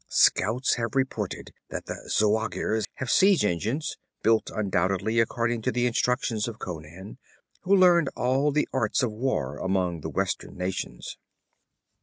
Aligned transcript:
Scouts 0.09 0.77
have 0.77 0.95
reported 0.95 1.53
that 1.69 1.85
the 1.85 2.09
Zuagirs 2.09 2.85
have 2.95 3.11
siege 3.11 3.45
engines, 3.45 3.97
built, 4.23 4.49
undoubtedly, 4.49 5.19
according 5.19 5.61
to 5.61 5.71
the 5.71 5.85
instructions 5.85 6.47
of 6.47 6.57
Conan, 6.57 7.19
who 7.61 7.75
learned 7.75 8.09
all 8.15 8.51
the 8.51 8.67
arts 8.73 9.03
of 9.03 9.11
war 9.11 9.59
among 9.59 10.01
the 10.01 10.09
Western 10.09 10.57
nations. 10.57 11.17